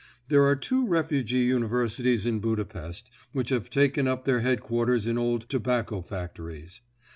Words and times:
There 0.29 0.43
are 0.45 0.55
two 0.55 0.87
refugee 0.87 1.43
universities 1.43 2.25
in 2.25 2.39
Budapest, 2.39 3.11
which 3.33 3.49
have 3.49 3.69
taken 3.69 4.07
up 4.07 4.25
their 4.25 4.39
headquarters 4.39 5.05
in 5.05 5.15
old 5.19 5.47
tobacco 5.47 6.01
factories. 6.01 6.81